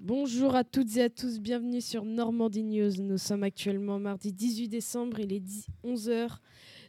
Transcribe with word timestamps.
Bonjour 0.00 0.54
à 0.54 0.62
toutes 0.62 0.96
et 0.96 1.02
à 1.02 1.10
tous, 1.10 1.40
bienvenue 1.40 1.80
sur 1.80 2.04
Normandie 2.04 2.62
News. 2.62 3.02
Nous 3.02 3.18
sommes 3.18 3.42
actuellement 3.42 3.98
mardi 3.98 4.32
18 4.32 4.68
décembre, 4.68 5.18
il 5.18 5.32
est 5.32 5.68
11h. 5.84 6.38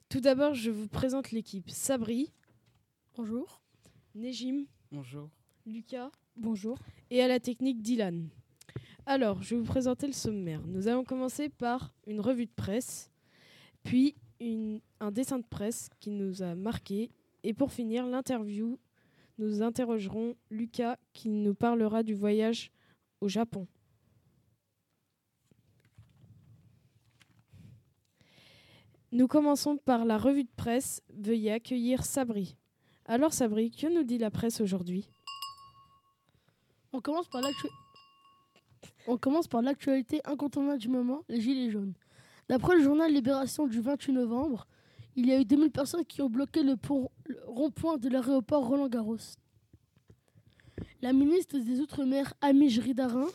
Tout 0.09 0.19
d'abord, 0.19 0.53
je 0.53 0.69
vous 0.69 0.87
présente 0.87 1.31
l'équipe. 1.31 1.71
Sabri. 1.71 2.31
Bonjour. 3.15 3.63
Nejim. 4.13 4.67
Bonjour. 4.91 5.31
Lucas. 5.65 6.11
Bonjour. 6.37 6.77
Et 7.09 7.23
à 7.23 7.27
la 7.27 7.39
technique, 7.39 7.81
Dylan. 7.81 8.29
Alors, 9.07 9.41
je 9.41 9.55
vais 9.55 9.61
vous 9.61 9.67
présenter 9.67 10.05
le 10.05 10.13
sommaire. 10.13 10.61
Nous 10.67 10.87
allons 10.87 11.03
commencer 11.03 11.49
par 11.49 11.91
une 12.05 12.19
revue 12.19 12.45
de 12.45 12.53
presse, 12.55 13.09
puis 13.81 14.13
un 14.99 15.11
dessin 15.11 15.39
de 15.39 15.47
presse 15.49 15.89
qui 15.99 16.11
nous 16.11 16.43
a 16.43 16.53
marqué, 16.53 17.09
et 17.41 17.55
pour 17.55 17.73
finir, 17.73 18.05
l'interview. 18.05 18.77
Nous 19.39 19.63
interrogerons 19.63 20.35
Lucas 20.51 20.97
qui 21.11 21.29
nous 21.29 21.55
parlera 21.55 22.03
du 22.03 22.13
voyage 22.13 22.71
au 23.21 23.27
Japon. 23.27 23.67
Nous 29.11 29.27
commençons 29.27 29.77
par 29.77 30.05
la 30.05 30.17
revue 30.17 30.43
de 30.43 30.51
presse. 30.55 31.01
Veuillez 31.09 31.51
accueillir 31.51 32.05
Sabri. 32.05 32.55
Alors 33.05 33.33
Sabri, 33.33 33.71
que 33.71 33.87
nous 33.87 34.03
dit 34.03 34.19
la 34.19 34.29
presse 34.29 34.61
aujourd'hui? 34.61 35.09
On 39.07 39.17
commence 39.17 39.47
par 39.47 39.61
l'actualité 39.61 40.21
incontournable 40.25 40.79
du 40.79 40.89
moment, 40.89 41.23
les 41.27 41.41
Gilets 41.41 41.71
jaunes. 41.71 41.93
D'après 42.49 42.75
le 42.75 42.83
journal 42.83 43.11
Libération 43.11 43.67
du 43.67 43.79
28 43.81 44.13
novembre, 44.13 44.67
il 45.15 45.27
y 45.27 45.31
a 45.31 45.39
eu 45.39 45.45
2000 45.45 45.71
personnes 45.71 46.05
qui 46.05 46.21
ont 46.21 46.29
bloqué 46.29 46.61
le, 46.61 46.75
le 47.25 47.39
rond-point 47.47 47.97
de 47.97 48.09
l'aéroport 48.09 48.67
Roland-Garros. 48.67 49.17
La 51.01 51.13
ministre 51.13 51.57
des 51.57 51.79
Outre-mer, 51.79 52.33
Amige 52.41 52.79
Ridarin, 52.79 53.27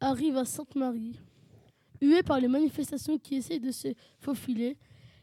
arrive 0.00 0.36
à 0.36 0.44
Sainte-Marie. 0.44 1.20
Huée 2.02 2.24
par 2.24 2.40
les 2.40 2.48
manifestations 2.48 3.18
qui 3.18 3.36
essayent 3.36 3.60
de 3.60 3.70
se 3.70 3.94
faufiler, 4.18 4.76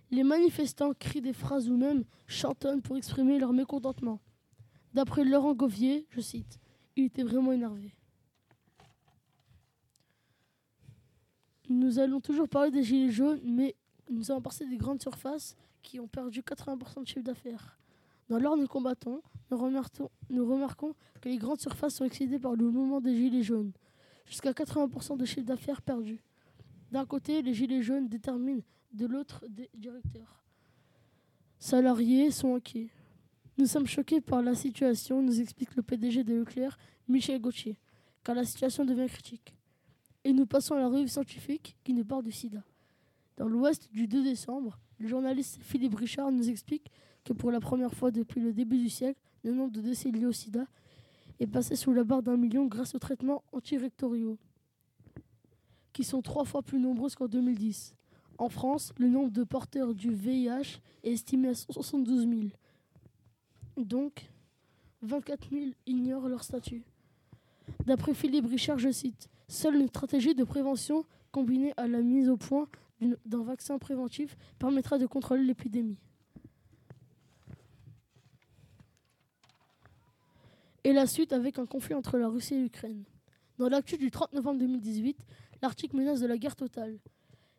les 0.09 0.23
manifestants 0.23 0.94
crient 0.94 1.22
des 1.22 1.34
phrases 1.34 1.69
ou 1.69 1.75
même 1.75 2.06
chantonnent 2.28 2.81
pour 2.81 2.95
exprimer 2.95 3.39
leur 3.39 3.52
mécontentement. 3.52 4.22
D'après 4.94 5.25
Laurent 5.25 5.53
Gauvier, 5.53 6.08
je 6.12 6.22
cite, 6.22 6.59
il 6.95 7.06
était 7.06 7.23
vraiment 7.23 7.52
énervé. 7.52 7.94
Nous 11.67 12.00
allons 12.00 12.22
toujours 12.22 12.47
parler 12.47 12.72
des 12.72 12.84
gilets 12.84 13.12
jaunes, 13.12 13.42
mais 13.44 13.75
nous 14.09 14.31
allons 14.31 14.42
passer 14.42 14.66
des 14.66 14.78
grandes 14.78 15.02
surfaces 15.02 15.58
qui 15.81 16.00
ont 16.00 16.08
perdu 16.08 16.42
80% 16.42 17.02
de 17.02 17.08
chiffre 17.08 17.22
d'affaires. 17.22 17.81
Dans 18.32 18.40
l'ordre 18.40 18.62
nous 18.62 18.68
combattons, 18.70 19.22
nous 19.52 19.58
remarquons, 19.58 20.10
nous 20.30 20.50
remarquons 20.50 20.96
que 21.20 21.28
les 21.28 21.38
grandes 21.38 21.60
surfaces 21.60 21.96
sont 21.96 22.06
excédées 22.06 22.40
par 22.40 22.56
le 22.56 22.64
mouvement 22.64 23.02
des 23.02 23.14
gilets 23.14 23.44
jaunes, 23.44 23.74
jusqu'à 24.26 24.54
80% 24.54 25.18
de 25.18 25.26
chiffre 25.26 25.46
d'affaires 25.46 25.82
perdu. 25.82 26.24
D'un 26.94 27.06
côté, 27.06 27.42
les 27.42 27.54
gilets 27.54 27.82
jaunes 27.82 28.08
déterminent, 28.08 28.62
de 28.94 29.06
l'autre, 29.06 29.44
des 29.50 29.70
directeurs. 29.74 30.46
Salariés 31.59 32.32
sont 32.32 32.56
inquiets. 32.56 32.90
Nous 33.58 33.66
sommes 33.66 33.86
choqués 33.86 34.22
par 34.22 34.42
la 34.42 34.56
situation, 34.56 35.22
nous 35.22 35.42
explique 35.42 35.76
le 35.76 35.82
PDG 35.82 36.24
de 36.24 36.34
Leclerc, 36.34 36.78
Michel 37.09 37.42
Gauthier, 37.42 37.78
car 38.24 38.34
la 38.34 38.46
situation 38.46 38.86
devient 38.86 39.09
critique. 39.09 39.54
Et 40.24 40.32
nous 40.32 40.46
passons 40.46 40.76
à 40.76 40.80
la 40.80 40.88
revue 40.88 41.09
scientifique 41.09 41.76
qui 41.84 41.94
nous 41.94 42.06
parle 42.06 42.24
du 42.24 42.32
sida. 42.32 42.64
Dans 43.36 43.50
l'ouest 43.50 43.92
du 43.92 44.08
2 44.08 44.24
décembre, 44.24 44.80
le 45.00 45.09
journaliste 45.09 45.59
Philippe 45.62 45.96
Richard 45.96 46.31
nous 46.31 46.50
explique 46.50 46.90
que 47.24 47.34
pour 47.34 47.52
la 47.52 47.59
première 47.59 47.94
fois 47.94 48.12
depuis 48.12 48.42
le 48.42 48.54
début 48.54 48.78
du 48.78 48.90
siècle, 48.90 49.20
le 49.44 49.54
nombre 49.54 49.72
de 49.72 49.82
décès 49.82 50.12
liés 50.12 50.26
au 50.26 50.32
sida 50.32 50.66
est 51.40 51.48
passé 51.48 51.76
sous 51.76 51.94
la 51.94 52.04
barre 52.04 52.24
d'un 52.24 52.38
million 52.38 52.66
grâce 52.66 52.94
aux 52.96 53.00
traitements 53.00 53.44
antirectoriaux, 53.52 54.38
qui 55.94 56.04
sont 56.04 56.22
trois 56.22 56.46
fois 56.46 56.62
plus 56.62 56.80
nombreux 56.80 57.10
qu'en 57.10 57.28
2010. 57.28 57.96
En 58.38 58.50
France, 58.50 58.94
le 58.98 59.08
nombre 59.08 59.31
de 59.31 59.44
porteurs 59.44 59.94
du 59.94 60.14
VIH 60.14 60.80
est 61.04 61.12
estimé 61.12 61.50
à 61.50 61.54
72 61.54 62.28
000. 62.28 62.42
Donc, 63.78 64.31
24 65.02 65.50
000 65.50 65.66
ignorent 65.86 66.28
leur 66.28 66.44
statut. 66.44 66.84
D'après 67.86 68.14
Philippe 68.14 68.48
Richard, 68.48 68.80
je 68.80 68.92
cite, 68.92 69.30
Seule 69.48 69.76
une 69.76 69.88
stratégie 69.88 70.34
de 70.34 70.44
prévention 70.44 71.06
combinée 71.31 71.74
à 71.78 71.88
la 71.88 72.02
mise 72.02 72.30
au 72.30 72.38
point 72.38 72.68
d'un 73.26 73.44
vaccin 73.44 73.78
préventif 73.80 74.38
permettra 74.60 74.98
de 74.98 75.06
contrôler 75.06 75.44
l'épidémie. 75.44 75.98
Et 80.84 80.94
la 80.94 81.08
suite 81.08 81.34
avec 81.34 81.59
un 81.59 81.66
conflit 81.66 81.94
entre 81.94 82.18
la 82.18 82.28
Russie 82.28 82.56
et 82.56 82.62
l'Ukraine. 82.62 83.03
Dans 83.58 83.69
l'actu 83.69 83.97
du 83.97 84.09
30 84.09 84.34
novembre 84.34 84.59
2018, 84.59 85.18
l'article 85.62 85.96
menace 85.96 86.19
de 86.19 86.28
la 86.28 86.38
guerre 86.38 86.56
totale. 86.56 87.00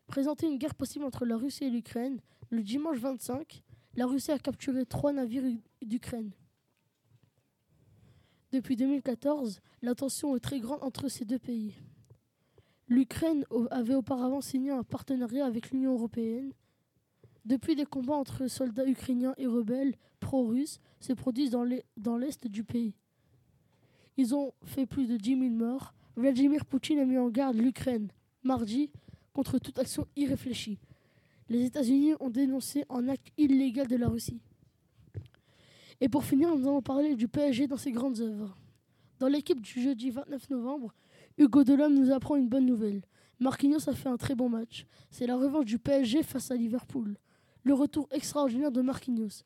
Présenter 0.07 0.47
une 0.47 0.57
guerre 0.57 0.75
possible 0.75 1.05
entre 1.05 1.25
la 1.25 1.37
Russie 1.37 1.63
et 1.63 1.69
l'Ukraine, 1.69 2.19
le 2.49 2.61
dimanche 2.61 2.97
25, 2.97 3.63
la 3.95 4.05
Russie 4.05 4.31
a 4.31 4.39
capturé 4.39 4.85
trois 4.85 5.13
navires 5.13 5.43
d'Ukraine. 5.81 6.31
Depuis 8.51 8.75
2014, 8.75 9.61
la 9.81 9.95
tension 9.95 10.35
est 10.35 10.39
très 10.39 10.59
grande 10.59 10.83
entre 10.83 11.07
ces 11.07 11.25
deux 11.25 11.39
pays. 11.39 11.73
L'Ukraine 12.87 13.45
avait 13.71 13.95
auparavant 13.95 14.41
signé 14.41 14.71
un 14.71 14.83
partenariat 14.83 15.45
avec 15.45 15.71
l'Union 15.71 15.93
européenne. 15.93 16.53
Depuis, 17.45 17.75
des 17.75 17.85
combats 17.85 18.15
entre 18.15 18.47
soldats 18.47 18.85
ukrainiens 18.85 19.33
et 19.37 19.47
rebelles 19.47 19.95
pro-russes 20.19 20.79
se 20.99 21.13
produisent 21.13 21.49
dans 21.51 22.17
l'est 22.17 22.47
du 22.47 22.63
pays. 22.63 22.93
Ils 24.17 24.35
ont 24.35 24.53
fait 24.65 24.85
plus 24.85 25.07
de 25.07 25.17
10 25.17 25.39
000 25.39 25.49
morts. 25.51 25.93
Vladimir 26.15 26.65
Poutine 26.65 26.99
a 26.99 27.05
mis 27.05 27.17
en 27.17 27.29
garde 27.29 27.55
l'Ukraine, 27.55 28.09
mardi, 28.43 28.91
contre 29.33 29.57
toute 29.57 29.79
action 29.79 30.07
irréfléchie. 30.15 30.77
Les 31.49 31.65
États-Unis 31.65 32.13
ont 32.19 32.29
dénoncé 32.29 32.85
un 32.89 33.07
acte 33.07 33.27
illégal 33.37 33.87
de 33.87 33.95
la 33.95 34.07
Russie. 34.07 34.39
Et 35.99 36.09
pour 36.09 36.23
finir, 36.23 36.55
nous 36.55 36.67
allons 36.67 36.81
parler 36.81 37.15
du 37.15 37.27
PSG 37.27 37.67
dans 37.67 37.77
ses 37.77 37.91
grandes 37.91 38.19
œuvres. 38.19 38.55
Dans 39.19 39.27
l'équipe 39.27 39.61
du 39.61 39.81
jeudi 39.81 40.11
29 40.11 40.49
novembre, 40.49 40.93
Hugo 41.37 41.63
Delhomme 41.63 41.95
nous 41.95 42.11
apprend 42.11 42.35
une 42.35 42.49
bonne 42.49 42.65
nouvelle. 42.65 43.01
Marquinhos 43.39 43.89
a 43.89 43.93
fait 43.93 44.09
un 44.09 44.17
très 44.17 44.35
bon 44.35 44.49
match. 44.49 44.85
C'est 45.09 45.27
la 45.27 45.35
revanche 45.35 45.65
du 45.65 45.79
PSG 45.79 46.23
face 46.23 46.51
à 46.51 46.55
Liverpool. 46.55 47.17
Le 47.63 47.73
retour 47.73 48.07
extraordinaire 48.11 48.71
de 48.71 48.81
Marquinhos. 48.81 49.43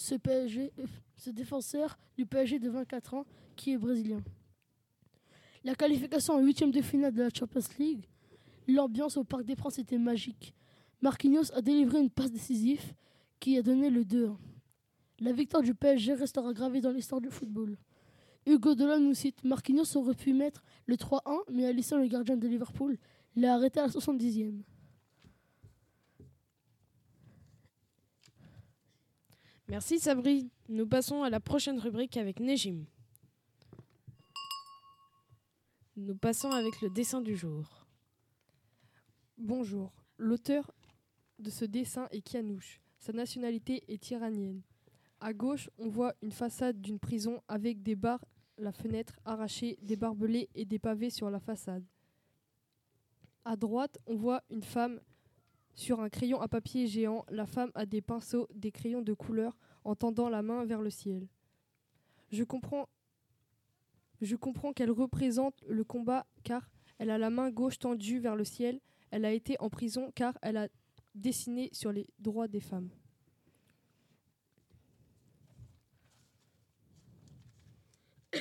Ce 1.16 1.30
défenseur 1.30 1.98
du 2.16 2.26
PSG 2.26 2.58
de 2.58 2.70
24 2.70 3.14
ans 3.14 3.26
qui 3.56 3.72
est 3.72 3.78
brésilien. 3.78 4.22
La 5.64 5.74
qualification 5.74 6.34
en 6.34 6.40
huitième 6.40 6.72
de 6.72 6.82
finale 6.82 7.12
de 7.12 7.22
la 7.22 7.28
Champions 7.28 7.60
League, 7.78 8.04
l'ambiance 8.66 9.16
au 9.16 9.24
Parc 9.24 9.44
des 9.44 9.54
Princes 9.54 9.78
était 9.78 9.98
magique. 9.98 10.54
Marquinhos 11.00 11.52
a 11.54 11.62
délivré 11.62 12.00
une 12.00 12.10
passe 12.10 12.32
décisive 12.32 12.94
qui 13.38 13.56
a 13.58 13.62
donné 13.62 13.90
le 13.90 14.04
2-1. 14.04 14.36
La 15.20 15.32
victoire 15.32 15.62
du 15.62 15.74
PSG 15.74 16.14
restera 16.14 16.52
gravée 16.52 16.80
dans 16.80 16.90
l'histoire 16.90 17.20
du 17.20 17.30
football. 17.30 17.76
Hugo 18.46 18.74
Delhomme 18.74 19.04
nous 19.04 19.14
cite 19.14 19.44
Marquinhos 19.44 19.96
aurait 19.96 20.14
pu 20.14 20.32
mettre 20.32 20.64
le 20.86 20.96
3-1, 20.96 21.20
mais 21.52 21.66
Alisson, 21.66 21.98
le 21.98 22.08
gardien 22.08 22.36
de 22.36 22.48
Liverpool, 22.48 22.98
l'a 23.36 23.54
arrêté 23.54 23.78
à 23.78 23.84
la 23.84 23.88
70e. 23.88 24.62
Merci 29.72 29.98
Sabri. 29.98 30.50
Nous 30.68 30.86
passons 30.86 31.22
à 31.22 31.30
la 31.30 31.40
prochaine 31.40 31.78
rubrique 31.78 32.18
avec 32.18 32.40
Nejim. 32.40 32.84
Nous 35.96 36.14
passons 36.14 36.50
avec 36.50 36.82
le 36.82 36.90
dessin 36.90 37.22
du 37.22 37.34
jour. 37.34 37.86
Bonjour. 39.38 39.90
L'auteur 40.18 40.70
de 41.38 41.48
ce 41.48 41.64
dessin 41.64 42.06
est 42.10 42.20
Kianouche. 42.20 42.82
Sa 42.98 43.14
nationalité 43.14 43.82
est 43.88 44.10
iranienne. 44.10 44.60
À 45.20 45.32
gauche, 45.32 45.70
on 45.78 45.88
voit 45.88 46.12
une 46.20 46.32
façade 46.32 46.78
d'une 46.78 46.98
prison 46.98 47.40
avec 47.48 47.82
des 47.82 47.96
barres, 47.96 48.26
la 48.58 48.72
fenêtre 48.72 49.18
arrachée, 49.24 49.78
des 49.80 49.96
barbelés 49.96 50.50
et 50.54 50.66
des 50.66 50.78
pavés 50.78 51.08
sur 51.08 51.30
la 51.30 51.40
façade. 51.40 51.86
À 53.46 53.56
droite, 53.56 53.96
on 54.04 54.16
voit 54.16 54.42
une 54.50 54.64
femme 54.64 55.00
sur 55.74 56.00
un 56.00 56.08
crayon 56.08 56.40
à 56.40 56.48
papier 56.48 56.86
géant. 56.86 57.24
La 57.30 57.46
femme 57.46 57.70
a 57.74 57.86
des 57.86 58.00
pinceaux, 58.00 58.48
des 58.54 58.72
crayons 58.72 59.02
de 59.02 59.12
couleur 59.12 59.56
en 59.84 59.94
tendant 59.94 60.28
la 60.28 60.42
main 60.42 60.64
vers 60.64 60.82
le 60.82 60.90
ciel. 60.90 61.28
Je 62.30 62.44
comprends 62.44 62.88
je 64.22 64.36
comprends 64.36 64.72
qu'elle 64.72 64.92
représente 64.92 65.60
le 65.66 65.82
combat 65.82 66.26
car 66.44 66.70
elle 66.98 67.10
a 67.10 67.18
la 67.18 67.28
main 67.28 67.50
gauche 67.50 67.80
tendue 67.80 68.20
vers 68.20 68.36
le 68.36 68.44
ciel. 68.44 68.80
Elle 69.10 69.24
a 69.24 69.32
été 69.32 69.56
en 69.58 69.68
prison 69.68 70.12
car 70.14 70.38
elle 70.42 70.56
a 70.56 70.68
dessiné 71.16 71.68
sur 71.72 71.90
les 71.90 72.06
droits 72.20 72.46
des 72.46 72.60
femmes. 72.60 72.90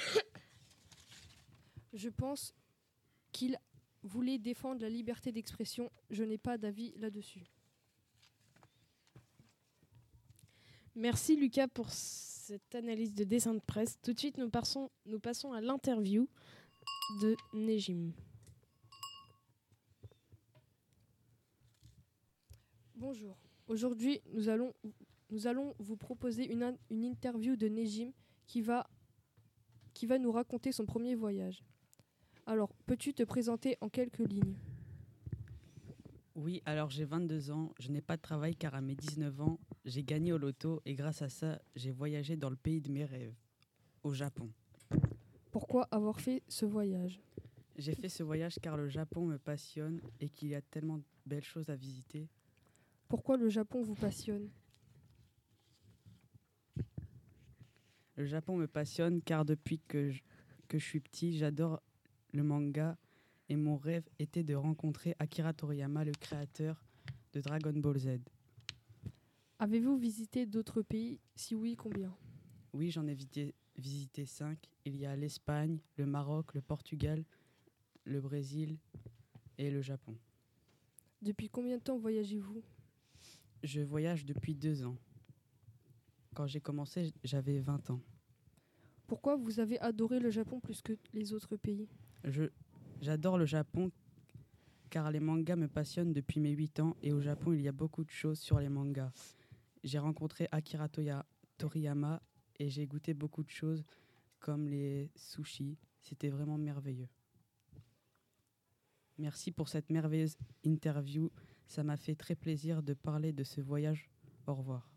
Je 1.93 2.09
pense 2.09 2.53
qu'il 3.31 3.57
voulait 4.03 4.37
défendre 4.39 4.81
la 4.81 4.89
liberté 4.89 5.31
d'expression. 5.31 5.91
Je 6.09 6.23
n'ai 6.23 6.37
pas 6.37 6.57
d'avis 6.57 6.93
là-dessus. 6.97 7.43
Merci 10.95 11.35
Lucas 11.37 11.67
pour 11.67 11.89
cette 11.89 12.75
analyse 12.75 13.13
de 13.13 13.23
dessin 13.23 13.53
de 13.53 13.59
presse. 13.61 13.97
Tout 14.01 14.13
de 14.13 14.19
suite, 14.19 14.37
nous, 14.37 14.49
passons, 14.49 14.89
à 15.53 15.61
l'interview 15.61 16.27
de 17.21 17.35
Nejim. 17.53 18.11
Bonjour. 22.95 23.37
Aujourd'hui, 23.67 24.19
nous 24.33 24.49
allons, 24.49 24.73
vous 25.79 25.95
proposer 25.95 26.51
une, 26.51 26.63
in- 26.63 26.77
une 26.89 27.03
interview 27.05 27.55
de 27.55 27.67
Nejim 27.67 28.11
qui 28.45 28.61
va 28.61 28.87
nous 30.19 30.31
raconter 30.31 30.71
son 30.73 30.85
premier 30.85 31.15
voyage. 31.15 31.63
Alors, 32.51 32.73
peux-tu 32.85 33.13
te 33.13 33.23
présenter 33.23 33.77
en 33.79 33.87
quelques 33.87 34.27
lignes? 34.29 34.57
Oui, 36.35 36.61
alors 36.65 36.89
j'ai 36.89 37.05
22 37.05 37.49
ans, 37.49 37.73
je 37.79 37.89
n'ai 37.89 38.01
pas 38.01 38.17
de 38.17 38.21
travail 38.21 38.57
car 38.57 38.75
à 38.75 38.81
mes 38.81 38.93
19 38.93 39.39
ans, 39.39 39.57
j'ai 39.85 40.03
gagné 40.03 40.33
au 40.33 40.37
loto 40.37 40.81
et 40.83 40.93
grâce 40.93 41.21
à 41.21 41.29
ça, 41.29 41.61
j'ai 41.77 41.91
voyagé 41.91 42.35
dans 42.35 42.49
le 42.49 42.57
pays 42.57 42.81
de 42.81 42.91
mes 42.91 43.05
rêves, 43.05 43.33
au 44.03 44.13
Japon. 44.13 44.51
Pourquoi 45.49 45.87
avoir 45.91 46.19
fait 46.19 46.43
ce 46.49 46.65
voyage? 46.65 47.21
J'ai 47.77 47.95
fait 47.95 48.09
ce 48.09 48.21
voyage 48.21 48.59
car 48.61 48.75
le 48.75 48.89
Japon 48.89 49.25
me 49.25 49.37
passionne 49.37 50.01
et 50.19 50.27
qu'il 50.27 50.49
y 50.49 50.55
a 50.55 50.61
tellement 50.61 50.97
de 50.97 51.05
belles 51.25 51.45
choses 51.45 51.69
à 51.69 51.77
visiter. 51.77 52.27
Pourquoi 53.07 53.37
le 53.37 53.47
Japon 53.47 53.81
vous 53.81 53.95
passionne? 53.95 54.49
Le 58.17 58.25
Japon 58.25 58.57
me 58.57 58.67
passionne 58.67 59.21
car 59.21 59.45
depuis 59.45 59.79
que 59.87 60.09
je, 60.09 60.21
que 60.67 60.77
je 60.77 60.83
suis 60.83 60.99
petit, 60.99 61.37
j'adore 61.37 61.81
le 62.33 62.43
manga 62.43 62.97
et 63.49 63.55
mon 63.55 63.77
rêve 63.77 64.07
était 64.19 64.43
de 64.43 64.55
rencontrer 64.55 65.15
Akira 65.19 65.53
Toriyama, 65.53 66.05
le 66.05 66.13
créateur 66.13 66.83
de 67.33 67.41
Dragon 67.41 67.73
Ball 67.73 67.97
Z. 67.97 68.19
Avez-vous 69.59 69.97
visité 69.97 70.45
d'autres 70.45 70.81
pays? 70.81 71.19
Si 71.35 71.55
oui, 71.55 71.75
combien? 71.75 72.15
Oui, 72.73 72.89
j'en 72.89 73.05
ai 73.07 73.13
visité, 73.13 73.53
visité 73.77 74.25
cinq. 74.25 74.57
Il 74.85 74.95
y 74.95 75.05
a 75.05 75.15
l'Espagne, 75.15 75.79
le 75.97 76.05
Maroc, 76.05 76.53
le 76.53 76.61
Portugal, 76.61 77.23
le 78.05 78.21
Brésil 78.21 78.77
et 79.57 79.69
le 79.69 79.81
Japon. 79.81 80.17
Depuis 81.21 81.49
combien 81.49 81.77
de 81.77 81.83
temps 81.83 81.97
voyagez-vous? 81.97 82.63
Je 83.63 83.81
voyage 83.81 84.25
depuis 84.25 84.55
deux 84.55 84.85
ans. 84.85 84.97
Quand 86.33 86.47
j'ai 86.47 86.61
commencé, 86.61 87.13
j'avais 87.23 87.59
20 87.59 87.91
ans. 87.91 88.01
Pourquoi 89.05 89.35
vous 89.35 89.59
avez 89.59 89.77
adoré 89.79 90.19
le 90.19 90.31
Japon 90.31 90.59
plus 90.59 90.81
que 90.81 90.93
les 91.13 91.33
autres 91.33 91.57
pays? 91.57 91.89
J'adore 93.01 93.37
le 93.37 93.45
Japon 93.45 93.91
car 94.89 95.09
les 95.11 95.19
mangas 95.19 95.55
me 95.55 95.67
passionnent 95.67 96.13
depuis 96.13 96.39
mes 96.39 96.51
8 96.51 96.79
ans 96.81 96.95
et 97.01 97.13
au 97.13 97.21
Japon, 97.21 97.53
il 97.53 97.61
y 97.61 97.67
a 97.67 97.71
beaucoup 97.71 98.03
de 98.03 98.09
choses 98.09 98.39
sur 98.39 98.59
les 98.59 98.67
mangas. 98.69 99.11
J'ai 99.83 99.99
rencontré 99.99 100.47
Akira 100.51 100.87
Toya- 100.87 101.25
Toriyama 101.57 102.21
et 102.59 102.69
j'ai 102.69 102.85
goûté 102.87 103.13
beaucoup 103.13 103.43
de 103.43 103.49
choses 103.49 103.83
comme 104.39 104.67
les 104.67 105.09
sushis. 105.15 105.77
C'était 106.01 106.29
vraiment 106.29 106.57
merveilleux. 106.57 107.07
Merci 109.17 109.51
pour 109.51 109.69
cette 109.69 109.89
merveilleuse 109.89 110.35
interview. 110.63 111.31
Ça 111.67 111.83
m'a 111.83 111.95
fait 111.95 112.15
très 112.15 112.35
plaisir 112.35 112.83
de 112.83 112.93
parler 112.93 113.31
de 113.31 113.43
ce 113.43 113.61
voyage. 113.61 114.09
Au 114.47 114.55
revoir. 114.55 114.89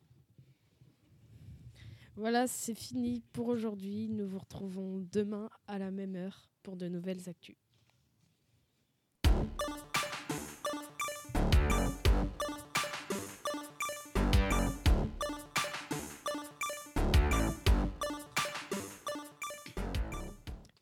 Voilà, 2.17 2.47
c'est 2.47 2.75
fini 2.75 3.21
pour 3.33 3.49
aujourd'hui. 3.49 4.09
Nous 4.09 4.27
vous 4.27 4.39
retrouvons 4.39 5.07
demain 5.13 5.51
à 5.67 5.79
la 5.79 5.91
même 5.91 6.17
heure 6.17 6.49
pour 6.65 6.77
de 6.77 6.89
nouvelles 6.89 7.29
actus. 7.29 7.57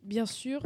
Bien 0.03 0.27
sûr, 0.27 0.61